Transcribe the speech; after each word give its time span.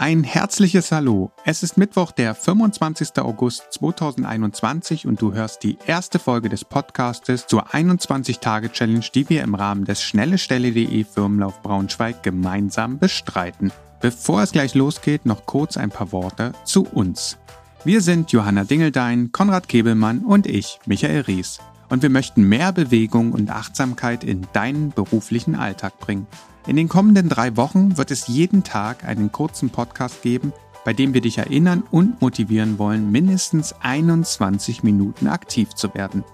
Ein 0.00 0.22
herzliches 0.22 0.92
Hallo. 0.92 1.32
Es 1.44 1.64
ist 1.64 1.76
Mittwoch, 1.76 2.12
der 2.12 2.36
25. 2.36 3.18
August 3.18 3.64
2021 3.72 5.08
und 5.08 5.20
du 5.20 5.32
hörst 5.32 5.64
die 5.64 5.76
erste 5.88 6.20
Folge 6.20 6.48
des 6.48 6.64
Podcastes 6.64 7.48
zur 7.48 7.70
21-Tage-Challenge, 7.70 9.04
die 9.12 9.28
wir 9.28 9.42
im 9.42 9.56
Rahmen 9.56 9.84
des 9.84 10.04
schnellestelle.de 10.04 11.02
Firmenlauf 11.02 11.60
Braunschweig 11.62 12.22
gemeinsam 12.22 13.00
bestreiten. 13.00 13.72
Bevor 14.00 14.42
es 14.42 14.52
gleich 14.52 14.76
losgeht, 14.76 15.26
noch 15.26 15.46
kurz 15.46 15.76
ein 15.76 15.90
paar 15.90 16.12
Worte 16.12 16.52
zu 16.62 16.84
uns. 16.84 17.36
Wir 17.84 18.00
sind 18.00 18.30
Johanna 18.30 18.62
Dingeldein, 18.62 19.32
Konrad 19.32 19.66
Kebelmann 19.66 20.20
und 20.20 20.46
ich, 20.46 20.78
Michael 20.86 21.22
Ries. 21.22 21.58
Und 21.88 22.04
wir 22.04 22.10
möchten 22.10 22.48
mehr 22.48 22.70
Bewegung 22.70 23.32
und 23.32 23.50
Achtsamkeit 23.50 24.22
in 24.22 24.46
deinen 24.52 24.90
beruflichen 24.90 25.56
Alltag 25.56 25.98
bringen. 25.98 26.28
In 26.68 26.76
den 26.76 26.90
kommenden 26.90 27.30
drei 27.30 27.56
Wochen 27.56 27.96
wird 27.96 28.10
es 28.10 28.26
jeden 28.28 28.62
Tag 28.62 29.02
einen 29.02 29.32
kurzen 29.32 29.70
Podcast 29.70 30.20
geben, 30.20 30.52
bei 30.84 30.92
dem 30.92 31.14
wir 31.14 31.22
dich 31.22 31.38
erinnern 31.38 31.82
und 31.90 32.20
motivieren 32.20 32.78
wollen, 32.78 33.10
mindestens 33.10 33.74
21 33.80 34.82
Minuten 34.82 35.28
aktiv 35.28 35.70
zu 35.70 35.94
werden. 35.94 36.24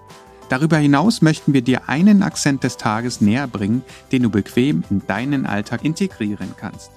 Darüber 0.49 0.75
hinaus 0.75 1.21
möchten 1.21 1.53
wir 1.53 1.61
dir 1.61 1.87
einen 1.87 2.21
Akzent 2.21 2.65
des 2.65 2.75
Tages 2.75 3.21
näher 3.21 3.47
bringen, 3.47 3.81
den 4.11 4.23
du 4.23 4.29
bequem 4.29 4.83
in 4.89 5.01
deinen 5.07 5.45
Alltag 5.45 5.85
integrieren 5.85 6.53
kannst. 6.57 6.91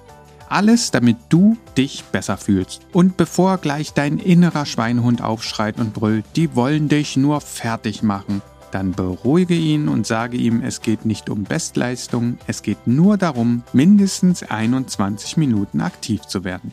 Alles, 0.49 0.91
damit 0.91 1.15
du 1.29 1.55
dich 1.77 2.03
besser 2.11 2.35
fühlst. 2.35 2.81
Und 2.91 3.15
bevor 3.15 3.57
gleich 3.57 3.93
dein 3.93 4.17
innerer 4.17 4.65
Schweinhund 4.65 5.21
aufschreit 5.21 5.79
und 5.79 5.93
brüllt, 5.93 6.25
die 6.35 6.55
wollen 6.57 6.89
dich 6.89 7.15
nur 7.15 7.39
fertig 7.39 8.03
machen, 8.03 8.41
dann 8.71 8.91
beruhige 8.91 9.55
ihn 9.55 9.87
und 9.87 10.05
sage 10.07 10.37
ihm, 10.37 10.61
es 10.61 10.81
geht 10.81 11.05
nicht 11.05 11.29
um 11.29 11.43
Bestleistung, 11.43 12.37
es 12.47 12.61
geht 12.61 12.87
nur 12.87 13.17
darum, 13.17 13.63
mindestens 13.73 14.43
21 14.43 15.37
Minuten 15.37 15.81
aktiv 15.81 16.21
zu 16.21 16.43
werden. 16.43 16.71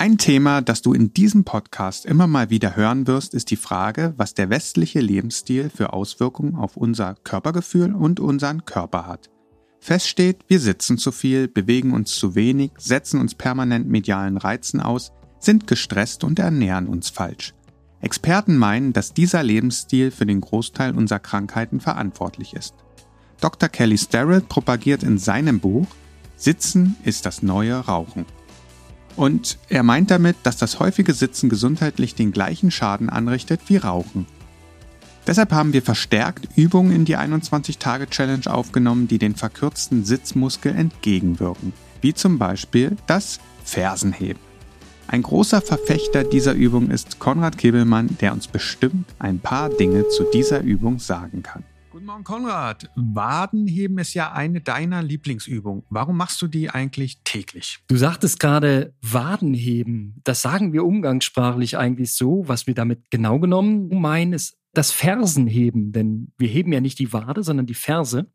Ein 0.00 0.16
Thema, 0.16 0.62
das 0.62 0.80
du 0.80 0.94
in 0.94 1.12
diesem 1.12 1.44
Podcast 1.44 2.06
immer 2.06 2.26
mal 2.26 2.48
wieder 2.48 2.74
hören 2.74 3.06
wirst, 3.06 3.34
ist 3.34 3.50
die 3.50 3.56
Frage, 3.56 4.14
was 4.16 4.32
der 4.32 4.48
westliche 4.48 5.00
Lebensstil 5.00 5.68
für 5.68 5.92
Auswirkungen 5.92 6.54
auf 6.56 6.78
unser 6.78 7.16
Körpergefühl 7.16 7.94
und 7.94 8.18
unseren 8.18 8.64
Körper 8.64 9.06
hat. 9.06 9.28
Fest 9.78 10.08
steht, 10.08 10.44
wir 10.48 10.58
sitzen 10.58 10.96
zu 10.96 11.12
viel, 11.12 11.48
bewegen 11.48 11.92
uns 11.92 12.14
zu 12.14 12.34
wenig, 12.34 12.72
setzen 12.78 13.20
uns 13.20 13.34
permanent 13.34 13.88
medialen 13.88 14.38
Reizen 14.38 14.80
aus, 14.80 15.12
sind 15.38 15.66
gestresst 15.66 16.24
und 16.24 16.38
ernähren 16.38 16.86
uns 16.86 17.10
falsch. 17.10 17.52
Experten 18.00 18.56
meinen, 18.56 18.92
dass 18.92 19.12
dieser 19.12 19.42
Lebensstil 19.42 20.10
für 20.10 20.26
den 20.26 20.40
Großteil 20.40 20.96
unserer 20.96 21.18
Krankheiten 21.18 21.80
verantwortlich 21.80 22.54
ist. 22.54 22.74
Dr. 23.40 23.68
Kelly 23.68 23.98
Starrett 23.98 24.48
propagiert 24.48 25.02
in 25.02 25.18
seinem 25.18 25.60
Buch 25.60 25.86
Sitzen 26.36 26.96
ist 27.04 27.26
das 27.26 27.42
neue 27.42 27.74
Rauchen. 27.76 28.24
Und 29.14 29.58
er 29.68 29.82
meint 29.82 30.10
damit, 30.10 30.36
dass 30.42 30.56
das 30.56 30.80
häufige 30.80 31.12
Sitzen 31.12 31.50
gesundheitlich 31.50 32.14
den 32.14 32.32
gleichen 32.32 32.70
Schaden 32.70 33.10
anrichtet 33.10 33.60
wie 33.66 33.76
Rauchen. 33.76 34.26
Deshalb 35.26 35.52
haben 35.52 35.74
wir 35.74 35.82
verstärkt 35.82 36.48
Übungen 36.56 36.92
in 36.92 37.04
die 37.04 37.18
21-Tage-Challenge 37.18 38.46
aufgenommen, 38.46 39.06
die 39.06 39.18
den 39.18 39.34
verkürzten 39.34 40.04
Sitzmuskel 40.04 40.74
entgegenwirken, 40.74 41.74
wie 42.00 42.14
zum 42.14 42.38
Beispiel 42.38 42.96
das 43.06 43.38
Fersenheben. 43.62 44.49
Ein 45.12 45.22
großer 45.22 45.60
Verfechter 45.60 46.22
dieser 46.22 46.54
Übung 46.54 46.88
ist 46.88 47.18
Konrad 47.18 47.58
Kebelmann, 47.58 48.16
der 48.20 48.32
uns 48.32 48.46
bestimmt 48.46 49.12
ein 49.18 49.40
paar 49.40 49.68
Dinge 49.68 50.06
zu 50.06 50.22
dieser 50.32 50.60
Übung 50.60 51.00
sagen 51.00 51.42
kann. 51.42 51.64
Guten 51.90 52.06
Morgen, 52.06 52.22
Konrad. 52.22 52.88
Wadenheben 52.94 53.98
ist 53.98 54.14
ja 54.14 54.30
eine 54.30 54.60
deiner 54.60 55.02
Lieblingsübungen. 55.02 55.82
Warum 55.90 56.16
machst 56.16 56.40
du 56.42 56.46
die 56.46 56.70
eigentlich 56.70 57.22
täglich? 57.24 57.80
Du 57.88 57.96
sagtest 57.96 58.38
gerade 58.38 58.94
Wadenheben. 59.02 60.20
Das 60.22 60.42
sagen 60.42 60.72
wir 60.72 60.84
umgangssprachlich 60.84 61.76
eigentlich 61.76 62.12
so. 62.12 62.44
Was 62.46 62.68
wir 62.68 62.74
damit 62.74 63.10
genau 63.10 63.40
genommen 63.40 63.88
meinen, 64.00 64.32
ist 64.32 64.58
das 64.74 64.92
Fersenheben. 64.92 65.90
Denn 65.90 66.30
wir 66.38 66.46
heben 66.46 66.72
ja 66.72 66.80
nicht 66.80 67.00
die 67.00 67.12
Wade, 67.12 67.42
sondern 67.42 67.66
die 67.66 67.74
Ferse. 67.74 68.30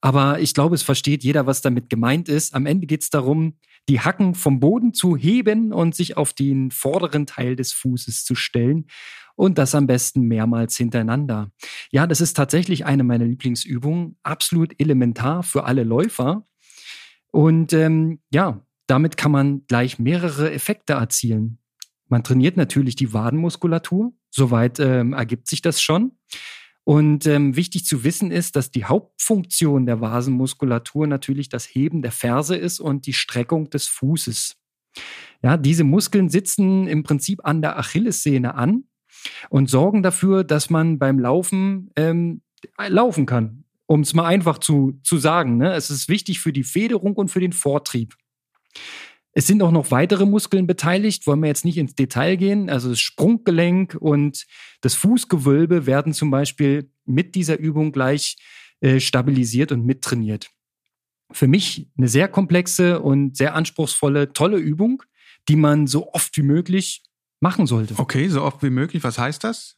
Aber 0.00 0.38
ich 0.38 0.54
glaube, 0.54 0.76
es 0.76 0.84
versteht 0.84 1.24
jeder, 1.24 1.46
was 1.46 1.62
damit 1.62 1.90
gemeint 1.90 2.28
ist. 2.28 2.54
Am 2.54 2.66
Ende 2.66 2.86
geht 2.86 3.02
es 3.02 3.10
darum, 3.10 3.54
die 3.88 4.00
Hacken 4.00 4.34
vom 4.34 4.60
Boden 4.60 4.94
zu 4.94 5.16
heben 5.16 5.72
und 5.72 5.94
sich 5.94 6.16
auf 6.16 6.32
den 6.32 6.70
vorderen 6.70 7.26
Teil 7.26 7.56
des 7.56 7.72
Fußes 7.72 8.24
zu 8.24 8.34
stellen. 8.34 8.86
Und 9.36 9.58
das 9.58 9.74
am 9.74 9.86
besten 9.86 10.22
mehrmals 10.22 10.76
hintereinander. 10.76 11.52
Ja, 11.90 12.06
das 12.06 12.20
ist 12.20 12.34
tatsächlich 12.34 12.86
eine 12.86 13.04
meiner 13.04 13.26
Lieblingsübungen. 13.26 14.18
Absolut 14.22 14.80
elementar 14.80 15.42
für 15.42 15.64
alle 15.64 15.84
Läufer. 15.84 16.46
Und 17.30 17.74
ähm, 17.74 18.20
ja, 18.32 18.66
damit 18.86 19.16
kann 19.16 19.32
man 19.32 19.66
gleich 19.66 19.98
mehrere 19.98 20.52
Effekte 20.52 20.94
erzielen. 20.94 21.58
Man 22.08 22.22
trainiert 22.22 22.56
natürlich 22.56 22.96
die 22.96 23.12
Wadenmuskulatur. 23.12 24.12
Soweit 24.30 24.80
ähm, 24.80 25.12
ergibt 25.12 25.48
sich 25.48 25.60
das 25.60 25.82
schon. 25.82 26.12
Und 26.88 27.26
ähm, 27.26 27.56
wichtig 27.56 27.84
zu 27.84 28.04
wissen 28.04 28.30
ist, 28.30 28.54
dass 28.54 28.70
die 28.70 28.84
Hauptfunktion 28.84 29.86
der 29.86 30.00
Vasenmuskulatur 30.00 31.08
natürlich 31.08 31.48
das 31.48 31.64
Heben 31.64 32.00
der 32.00 32.12
Ferse 32.12 32.54
ist 32.54 32.78
und 32.78 33.06
die 33.06 33.12
Streckung 33.12 33.70
des 33.70 33.88
Fußes. 33.88 34.56
Ja, 35.42 35.56
diese 35.56 35.82
Muskeln 35.82 36.28
sitzen 36.28 36.86
im 36.86 37.02
Prinzip 37.02 37.44
an 37.44 37.60
der 37.60 37.76
Achillessehne 37.76 38.54
an 38.54 38.84
und 39.50 39.68
sorgen 39.68 40.04
dafür, 40.04 40.44
dass 40.44 40.70
man 40.70 41.00
beim 41.00 41.18
Laufen 41.18 41.90
ähm, 41.96 42.42
laufen 42.78 43.26
kann. 43.26 43.64
Um 43.86 44.02
es 44.02 44.14
mal 44.14 44.26
einfach 44.26 44.58
zu, 44.58 45.00
zu 45.02 45.18
sagen. 45.18 45.56
Ne? 45.56 45.72
Es 45.74 45.90
ist 45.90 46.08
wichtig 46.08 46.38
für 46.38 46.52
die 46.52 46.64
Federung 46.64 47.14
und 47.14 47.32
für 47.32 47.40
den 47.40 47.52
Vortrieb. 47.52 48.14
Es 49.38 49.46
sind 49.46 49.62
auch 49.62 49.70
noch 49.70 49.90
weitere 49.90 50.24
Muskeln 50.24 50.66
beteiligt, 50.66 51.26
wollen 51.26 51.40
wir 51.40 51.48
jetzt 51.48 51.66
nicht 51.66 51.76
ins 51.76 51.94
Detail 51.94 52.36
gehen. 52.36 52.70
Also 52.70 52.88
das 52.88 53.00
Sprunggelenk 53.00 53.94
und 54.00 54.46
das 54.80 54.94
Fußgewölbe 54.94 55.84
werden 55.84 56.14
zum 56.14 56.30
Beispiel 56.30 56.90
mit 57.04 57.34
dieser 57.34 57.58
Übung 57.58 57.92
gleich 57.92 58.38
äh, 58.80 58.98
stabilisiert 58.98 59.72
und 59.72 59.84
mittrainiert. 59.84 60.48
Für 61.32 61.48
mich 61.48 61.90
eine 61.98 62.08
sehr 62.08 62.28
komplexe 62.28 63.00
und 63.00 63.36
sehr 63.36 63.54
anspruchsvolle, 63.54 64.32
tolle 64.32 64.56
Übung, 64.56 65.02
die 65.50 65.56
man 65.56 65.86
so 65.86 66.14
oft 66.14 66.34
wie 66.38 66.42
möglich 66.42 67.02
machen 67.38 67.66
sollte. 67.66 67.92
Okay, 67.98 68.28
so 68.28 68.40
oft 68.40 68.62
wie 68.62 68.70
möglich. 68.70 69.04
Was 69.04 69.18
heißt 69.18 69.44
das? 69.44 69.76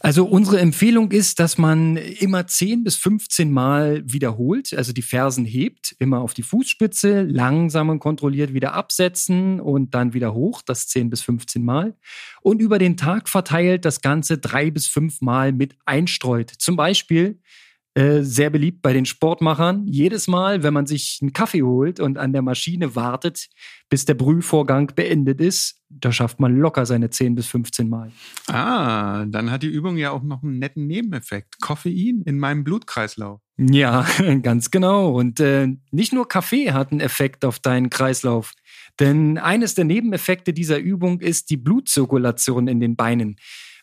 Also 0.00 0.24
unsere 0.24 0.60
Empfehlung 0.60 1.10
ist, 1.10 1.40
dass 1.40 1.58
man 1.58 1.96
immer 1.96 2.46
10 2.46 2.84
bis 2.84 2.96
15 2.96 3.50
Mal 3.50 4.02
wiederholt, 4.04 4.72
also 4.74 4.92
die 4.92 5.02
Fersen 5.02 5.44
hebt, 5.44 5.94
immer 5.98 6.20
auf 6.20 6.34
die 6.34 6.42
Fußspitze, 6.42 7.22
langsam 7.22 7.88
und 7.88 7.98
kontrolliert 7.98 8.54
wieder 8.54 8.74
absetzen 8.74 9.60
und 9.60 9.94
dann 9.94 10.14
wieder 10.14 10.34
hoch, 10.34 10.62
das 10.62 10.88
10 10.88 11.10
bis 11.10 11.22
15 11.22 11.64
Mal. 11.64 11.94
Und 12.42 12.60
über 12.60 12.78
den 12.78 12.96
Tag 12.96 13.28
verteilt 13.28 13.84
das 13.84 14.00
Ganze 14.00 14.38
drei 14.38 14.70
bis 14.70 14.86
fünf 14.86 15.20
Mal 15.20 15.52
mit 15.52 15.76
einstreut. 15.84 16.50
Zum 16.50 16.76
Beispiel 16.76 17.38
äh, 17.94 18.22
sehr 18.22 18.50
beliebt 18.50 18.82
bei 18.82 18.92
den 18.92 19.04
Sportmachern. 19.04 19.84
Jedes 19.86 20.28
Mal, 20.28 20.62
wenn 20.62 20.72
man 20.72 20.86
sich 20.86 21.18
einen 21.20 21.32
Kaffee 21.32 21.62
holt 21.62 21.98
und 21.98 22.18
an 22.18 22.32
der 22.32 22.42
Maschine 22.42 22.94
wartet, 22.94 23.48
bis 23.88 24.04
der 24.04 24.14
Brühvorgang 24.14 24.92
beendet 24.94 25.40
ist, 25.40 25.80
da 25.88 26.12
schafft 26.12 26.38
man 26.38 26.56
locker 26.56 26.86
seine 26.86 27.10
10 27.10 27.34
bis 27.34 27.48
15 27.48 27.88
Mal. 27.88 28.12
Ah, 28.46 29.24
dann 29.26 29.50
hat 29.50 29.64
die 29.64 29.68
Übung 29.68 29.96
ja 29.96 30.12
auch 30.12 30.22
noch 30.22 30.44
einen 30.44 30.60
netten 30.60 30.86
Nebeneffekt. 30.86 31.60
Koffein 31.60 32.22
in 32.24 32.38
meinem 32.38 32.62
Blutkreislauf. 32.62 33.40
Ja, 33.58 34.06
ganz 34.42 34.70
genau. 34.70 35.12
Und 35.12 35.40
äh, 35.40 35.68
nicht 35.90 36.12
nur 36.12 36.28
Kaffee 36.28 36.70
hat 36.70 36.92
einen 36.92 37.00
Effekt 37.00 37.44
auf 37.44 37.58
deinen 37.58 37.90
Kreislauf. 37.90 38.52
Denn 39.00 39.36
eines 39.36 39.74
der 39.74 39.84
Nebeneffekte 39.84 40.52
dieser 40.52 40.78
Übung 40.78 41.20
ist 41.20 41.50
die 41.50 41.56
Blutzirkulation 41.56 42.68
in 42.68 42.78
den 42.78 42.94
Beinen 42.94 43.36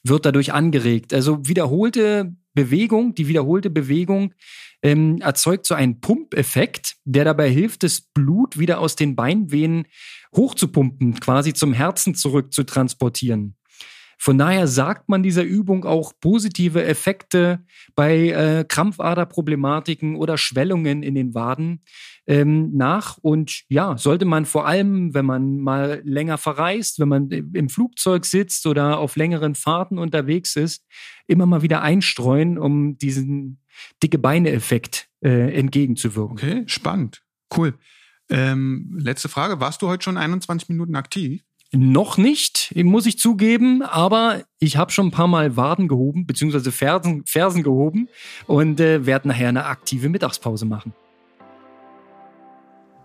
wird 0.04 0.26
dadurch 0.26 0.54
angeregt. 0.54 1.14
Also 1.14 1.46
wiederholte 1.48 2.36
Bewegung, 2.58 3.14
die 3.14 3.28
wiederholte 3.28 3.70
Bewegung 3.70 4.34
ähm, 4.82 5.22
erzeugt 5.22 5.68
so 5.68 5.76
einen 5.76 6.02
Pumpeffekt, 6.02 6.96
der 7.06 7.24
dabei 7.24 7.52
hilft, 7.52 7.84
das 7.84 8.02
Blut 8.02 8.58
wieder 8.58 8.80
aus 8.80 8.96
den 8.96 9.16
Beinvenen 9.16 9.86
hochzupumpen, 10.36 11.20
quasi 11.20 11.54
zum 11.54 11.74
Herzen 11.74 12.16
zurück 12.16 12.52
zu 12.52 12.64
transportieren. 12.64 13.57
Von 14.20 14.38
daher 14.38 14.68
sagt 14.68 15.10
man 15.10 15.22
dieser 15.22 15.44
Übung 15.44 15.86
auch 15.86 16.12
positive 16.20 16.84
Effekte 16.84 17.64
bei 17.96 18.30
äh, 18.30 18.66
Krampfaderproblematiken 18.68 20.16
oder 20.16 20.38
Schwellungen 20.38 21.04
in 21.04 21.14
den 21.14 21.36
Waden 21.36 21.84
ähm, 22.26 22.72
nach. 22.76 23.18
Und 23.20 23.64
ja, 23.70 23.98
sollte 23.98 24.26
man 24.26 24.46
vor 24.46 24.68
allem, 24.68 25.14
wenn 25.14 25.26
man 25.26 25.60
mal 25.60 26.02
länger 26.04 26.38
verreist, 26.38 27.00
wenn 27.00 27.10
man 27.10 27.30
im 27.30 27.70
Flugzeug 27.70 28.26
sitzt 28.26 28.66
oder 28.66 28.98
auf 28.98 29.16
längeren 29.16 29.56
Fahrten 29.56 30.00
unterwegs 30.00 30.56
ist, 30.56 30.84
immer 31.28 31.46
mal 31.46 31.62
wieder 31.62 31.82
einstreuen, 31.82 32.58
um 32.58 32.98
diesen 32.98 33.62
dicke 34.02 34.18
Beine-Effekt 34.18 35.10
äh, 35.22 35.54
entgegenzuwirken. 35.54 36.34
Okay, 36.34 36.64
spannend. 36.66 37.22
Cool. 37.56 37.76
Ähm, 38.30 38.98
letzte 39.00 39.30
Frage. 39.30 39.60
Warst 39.60 39.82
du 39.82 39.88
heute 39.88 40.04
schon 40.04 40.18
21 40.18 40.70
Minuten 40.70 40.96
aktiv? 40.96 41.44
Noch 41.74 42.18
nicht, 42.18 42.74
muss 42.76 43.06
ich 43.06 43.20
zugeben, 43.20 43.82
aber 43.82 44.44
ich 44.60 44.78
habe 44.78 44.92
schon 44.92 45.08
ein 45.08 45.12
paar 45.12 45.28
Mal 45.28 45.58
Waden 45.58 45.90
gehoben, 45.90 46.26
beziehungsweise 46.26 46.72
Fersen, 46.72 47.24
Fersen 47.26 47.62
gehoben 47.62 48.08
und 48.46 48.80
äh, 48.80 49.06
werde 49.06 49.28
nachher 49.28 49.50
eine 49.50 49.66
aktive 49.66 50.08
Mittagspause 50.08 50.66
machen. 50.66 50.94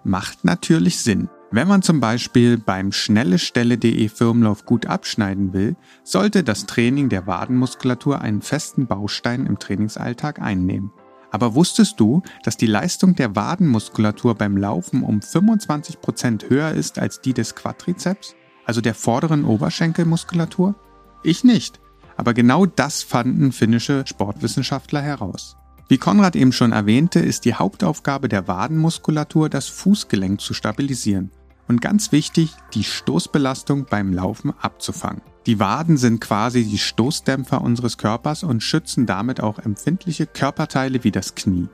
Macht 0.04 0.44
natürlich 0.44 1.00
Sinn. 1.00 1.28
Wenn 1.50 1.68
man 1.68 1.82
zum 1.82 2.00
Beispiel 2.00 2.56
beim 2.56 2.92
schnellestelle.de 2.92 4.08
Firmenlauf 4.08 4.64
gut 4.64 4.86
abschneiden 4.86 5.52
will, 5.52 5.76
sollte 6.02 6.42
das 6.44 6.66
Training 6.66 7.08
der 7.08 7.26
Wadenmuskulatur 7.26 8.20
einen 8.20 8.42
festen 8.42 8.86
Baustein 8.86 9.44
im 9.46 9.58
Trainingsalltag 9.58 10.40
einnehmen. 10.40 10.92
Aber 11.30 11.54
wusstest 11.54 11.98
du, 11.98 12.22
dass 12.44 12.56
die 12.56 12.66
Leistung 12.66 13.16
der 13.16 13.36
Wadenmuskulatur 13.36 14.34
beim 14.34 14.56
Laufen 14.56 15.02
um 15.02 15.20
25 15.20 16.00
Prozent 16.00 16.48
höher 16.48 16.72
ist 16.72 16.98
als 16.98 17.20
die 17.20 17.34
des 17.34 17.54
Quadrizeps, 17.54 18.34
also 18.64 18.80
der 18.80 18.94
vorderen 18.94 19.44
Oberschenkelmuskulatur? 19.44 20.74
Ich 21.22 21.44
nicht. 21.44 21.80
Aber 22.16 22.34
genau 22.34 22.66
das 22.66 23.02
fanden 23.02 23.52
finnische 23.52 24.04
Sportwissenschaftler 24.06 25.00
heraus. 25.00 25.56
Wie 25.88 25.98
Konrad 25.98 26.36
eben 26.36 26.52
schon 26.52 26.72
erwähnte, 26.72 27.20
ist 27.20 27.44
die 27.44 27.54
Hauptaufgabe 27.54 28.28
der 28.28 28.48
Wadenmuskulatur, 28.48 29.48
das 29.48 29.68
Fußgelenk 29.68 30.40
zu 30.40 30.54
stabilisieren 30.54 31.30
und 31.68 31.80
ganz 31.80 32.12
wichtig, 32.12 32.54
die 32.74 32.84
Stoßbelastung 32.84 33.86
beim 33.88 34.12
Laufen 34.12 34.52
abzufangen. 34.60 35.22
Die 35.46 35.58
Waden 35.58 35.96
sind 35.96 36.20
quasi 36.20 36.64
die 36.64 36.78
Stoßdämpfer 36.78 37.60
unseres 37.60 37.98
Körpers 37.98 38.44
und 38.44 38.62
schützen 38.62 39.06
damit 39.06 39.40
auch 39.40 39.58
empfindliche 39.58 40.26
Körperteile 40.26 41.02
wie 41.02 41.10
das 41.10 41.34
Knie. 41.34 41.68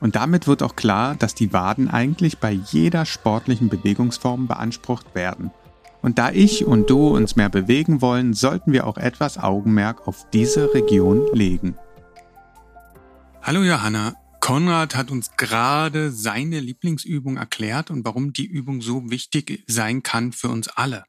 Und 0.00 0.14
damit 0.14 0.46
wird 0.46 0.62
auch 0.62 0.76
klar, 0.76 1.16
dass 1.16 1.34
die 1.34 1.52
Waden 1.52 1.88
eigentlich 1.88 2.38
bei 2.38 2.52
jeder 2.52 3.04
sportlichen 3.04 3.68
Bewegungsform 3.68 4.46
beansprucht 4.46 5.14
werden. 5.14 5.50
Und 6.00 6.18
da 6.18 6.30
ich 6.30 6.64
und 6.64 6.88
du 6.90 7.08
uns 7.08 7.36
mehr 7.36 7.48
bewegen 7.48 8.00
wollen, 8.00 8.32
sollten 8.34 8.72
wir 8.72 8.86
auch 8.86 8.98
etwas 8.98 9.38
Augenmerk 9.38 10.06
auf 10.06 10.28
diese 10.30 10.72
Region 10.74 11.26
legen. 11.34 11.76
Hallo 13.42 13.62
Johanna, 13.62 14.14
Konrad 14.40 14.94
hat 14.94 15.10
uns 15.10 15.36
gerade 15.36 16.10
seine 16.10 16.60
Lieblingsübung 16.60 17.36
erklärt 17.36 17.90
und 17.90 18.04
warum 18.04 18.32
die 18.32 18.46
Übung 18.46 18.80
so 18.80 19.10
wichtig 19.10 19.64
sein 19.66 20.02
kann 20.02 20.32
für 20.32 20.48
uns 20.48 20.68
alle. 20.68 21.04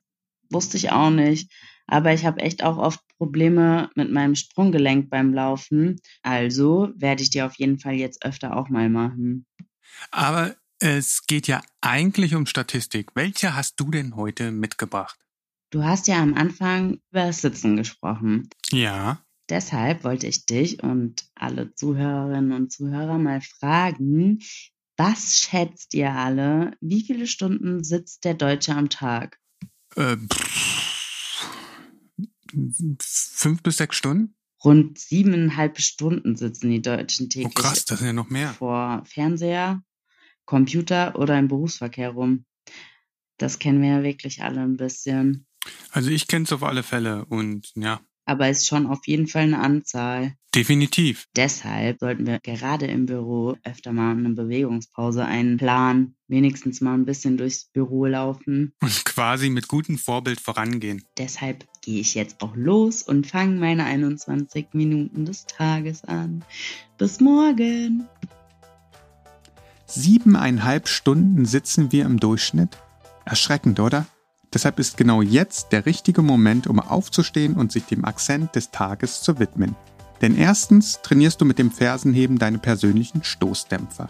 Wusste 0.49 0.77
ich 0.77 0.91
auch 0.91 1.11
nicht. 1.11 1.51
Aber 1.85 2.13
ich 2.13 2.25
habe 2.25 2.41
echt 2.41 2.63
auch 2.63 2.77
oft 2.77 2.99
Probleme 3.17 3.89
mit 3.95 4.11
meinem 4.11 4.35
Sprunggelenk 4.35 5.09
beim 5.09 5.33
Laufen. 5.33 5.99
Also 6.21 6.89
werde 6.95 7.23
ich 7.23 7.29
die 7.29 7.41
auf 7.41 7.55
jeden 7.55 7.79
Fall 7.79 7.93
jetzt 7.93 8.23
öfter 8.23 8.55
auch 8.55 8.69
mal 8.69 8.89
machen. 8.89 9.45
Aber 10.11 10.55
es 10.79 11.25
geht 11.27 11.47
ja 11.47 11.61
eigentlich 11.81 12.35
um 12.35 12.45
Statistik. 12.45 13.11
Welche 13.15 13.55
hast 13.55 13.79
du 13.79 13.91
denn 13.91 14.15
heute 14.15 14.51
mitgebracht? 14.51 15.19
Du 15.71 15.83
hast 15.83 16.07
ja 16.07 16.21
am 16.21 16.33
Anfang 16.33 16.99
über 17.11 17.27
das 17.27 17.41
Sitzen 17.41 17.75
gesprochen. 17.75 18.49
Ja. 18.71 19.23
Deshalb 19.49 20.03
wollte 20.03 20.27
ich 20.27 20.45
dich 20.45 20.83
und 20.83 21.25
alle 21.35 21.73
Zuhörerinnen 21.75 22.53
und 22.53 22.71
Zuhörer 22.71 23.17
mal 23.17 23.41
fragen, 23.41 24.39
was 24.97 25.37
schätzt 25.37 25.93
ihr 25.93 26.11
alle, 26.11 26.75
wie 26.81 27.03
viele 27.03 27.27
Stunden 27.27 27.83
sitzt 27.83 28.25
der 28.25 28.33
Deutsche 28.33 28.75
am 28.75 28.89
Tag? 28.89 29.39
Äh, 29.95 30.17
fünf 33.01 33.63
bis 33.63 33.77
sechs 33.77 33.95
Stunden? 33.95 34.35
Rund 34.63 34.99
siebeneinhalb 34.99 35.79
Stunden 35.79 36.35
sitzen 36.35 36.69
die 36.69 36.81
Deutschen 36.81 37.27
Oh 37.27 37.29
täglich 37.29 37.55
krass, 37.55 37.85
das 37.85 37.99
sind 37.99 38.07
ja 38.07 38.13
noch 38.13 38.29
mehr. 38.29 38.49
vor 38.53 39.03
Fernseher, 39.05 39.81
Computer 40.49 41.15
oder 41.15 41.37
im 41.37 41.47
Berufsverkehr 41.47 42.09
rum. 42.09 42.43
Das 43.37 43.59
kennen 43.59 43.83
wir 43.83 43.89
ja 43.89 44.03
wirklich 44.03 44.41
alle 44.41 44.61
ein 44.61 44.77
bisschen. 44.77 45.45
Also 45.91 46.09
ich 46.09 46.27
kenne 46.27 46.45
es 46.45 46.51
auf 46.51 46.63
alle 46.63 46.81
Fälle 46.81 47.25
und 47.25 47.71
ja, 47.75 48.01
Aber 48.25 48.49
ist 48.49 48.65
schon 48.65 48.87
auf 48.87 49.05
jeden 49.05 49.27
Fall 49.27 49.43
eine 49.43 49.59
Anzahl. 49.59 50.33
definitiv. 50.55 51.27
Deshalb 51.35 51.99
sollten 51.99 52.25
wir 52.25 52.39
gerade 52.39 52.87
im 52.87 53.05
Büro 53.05 53.57
öfter 53.63 53.93
mal 53.93 54.17
eine 54.17 54.29
Bewegungspause 54.31 55.23
einplanen. 55.23 56.15
Wenigstens 56.27 56.81
mal 56.81 56.95
ein 56.95 57.05
bisschen 57.05 57.37
durchs 57.37 57.65
Büro 57.65 58.07
laufen. 58.07 58.73
Und 58.81 59.05
quasi 59.05 59.51
mit 59.51 59.67
gutem 59.67 59.99
Vorbild 59.99 60.41
vorangehen. 60.41 61.03
Deshalb 61.19 61.67
gehe 61.83 62.01
ich 62.01 62.15
jetzt 62.15 62.41
auch 62.41 62.55
los 62.55 63.03
und 63.03 63.27
fange 63.27 63.59
meine 63.59 63.83
21 63.85 64.69
Minuten 64.73 65.25
des 65.25 65.45
Tages 65.45 66.03
an. 66.05 66.43
Bis 66.97 67.19
morgen. 67.19 68.09
Siebeneinhalb 69.91 70.87
Stunden 70.87 71.45
sitzen 71.45 71.91
wir 71.91 72.05
im 72.05 72.19
Durchschnitt? 72.19 72.77
Erschreckend, 73.25 73.79
oder? 73.79 74.05
Deshalb 74.53 74.77
ist 74.77 74.97
genau 74.97 75.23
jetzt 75.23 75.71
der 75.71 75.87
richtige 75.87 76.21
Moment, 76.21 76.67
um 76.67 76.79
aufzustehen 76.79 77.55
und 77.55 77.71
sich 77.71 77.85
dem 77.85 78.05
Akzent 78.05 78.55
des 78.55 78.69
Tages 78.69 79.23
zu 79.23 79.39
widmen. 79.39 79.75
Denn 80.21 80.37
erstens 80.37 81.01
trainierst 81.01 81.41
du 81.41 81.45
mit 81.45 81.57
dem 81.57 81.71
Fersenheben 81.71 82.37
deine 82.37 82.59
persönlichen 82.59 83.23
Stoßdämpfer. 83.23 84.09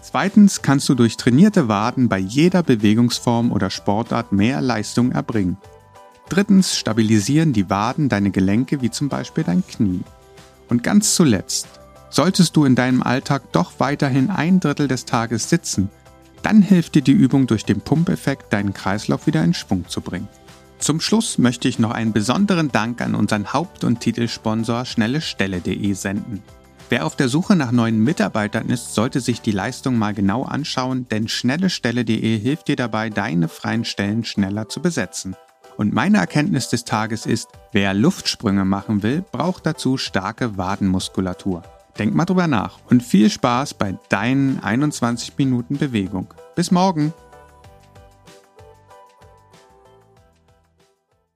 Zweitens 0.00 0.62
kannst 0.62 0.88
du 0.88 0.94
durch 0.94 1.18
trainierte 1.18 1.68
Waden 1.68 2.08
bei 2.08 2.18
jeder 2.18 2.62
Bewegungsform 2.62 3.52
oder 3.52 3.68
Sportart 3.68 4.32
mehr 4.32 4.62
Leistung 4.62 5.12
erbringen. 5.12 5.58
Drittens 6.30 6.74
stabilisieren 6.74 7.52
die 7.52 7.68
Waden 7.68 8.08
deine 8.08 8.30
Gelenke 8.30 8.80
wie 8.80 8.90
zum 8.90 9.10
Beispiel 9.10 9.44
dein 9.44 9.66
Knie. 9.66 10.00
Und 10.70 10.82
ganz 10.82 11.16
zuletzt, 11.16 11.79
solltest 12.10 12.56
du 12.56 12.64
in 12.64 12.74
deinem 12.74 13.02
Alltag 13.02 13.52
doch 13.52 13.72
weiterhin 13.78 14.30
ein 14.30 14.60
Drittel 14.60 14.88
des 14.88 15.04
Tages 15.06 15.48
sitzen, 15.48 15.88
dann 16.42 16.62
hilft 16.62 16.94
dir 16.94 17.02
die 17.02 17.12
Übung 17.12 17.46
durch 17.46 17.64
den 17.64 17.80
Pumpeffekt, 17.80 18.52
deinen 18.52 18.74
Kreislauf 18.74 19.26
wieder 19.26 19.42
in 19.44 19.54
Schwung 19.54 19.86
zu 19.88 20.00
bringen. 20.00 20.28
Zum 20.78 21.00
Schluss 21.00 21.36
möchte 21.36 21.68
ich 21.68 21.78
noch 21.78 21.90
einen 21.90 22.12
besonderen 22.12 22.72
Dank 22.72 23.02
an 23.02 23.14
unseren 23.14 23.52
Haupt- 23.52 23.84
und 23.84 24.00
Titelsponsor 24.00 24.86
schnellestelle.de 24.86 25.92
senden. 25.92 26.42
Wer 26.88 27.06
auf 27.06 27.14
der 27.14 27.28
Suche 27.28 27.54
nach 27.54 27.70
neuen 27.70 28.02
Mitarbeitern 28.02 28.68
ist, 28.68 28.94
sollte 28.94 29.20
sich 29.20 29.42
die 29.42 29.52
Leistung 29.52 29.98
mal 29.98 30.14
genau 30.14 30.42
anschauen, 30.42 31.06
denn 31.08 31.28
schnellestelle.de 31.28 32.38
hilft 32.38 32.68
dir 32.68 32.76
dabei, 32.76 33.10
deine 33.10 33.48
freien 33.48 33.84
Stellen 33.84 34.24
schneller 34.24 34.68
zu 34.68 34.80
besetzen. 34.80 35.36
Und 35.76 35.92
meine 35.92 36.18
Erkenntnis 36.18 36.68
des 36.68 36.84
Tages 36.84 37.26
ist, 37.26 37.48
wer 37.72 37.94
Luftsprünge 37.94 38.64
machen 38.64 39.02
will, 39.02 39.22
braucht 39.30 39.66
dazu 39.66 39.98
starke 39.98 40.56
Wadenmuskulatur. 40.56 41.62
Denk 42.00 42.14
mal 42.14 42.24
drüber 42.24 42.46
nach 42.46 42.78
und 42.88 43.02
viel 43.02 43.28
Spaß 43.28 43.74
bei 43.74 43.94
deinen 44.08 44.58
21 44.64 45.36
Minuten 45.36 45.76
Bewegung. 45.76 46.32
Bis 46.56 46.70
morgen! 46.70 47.12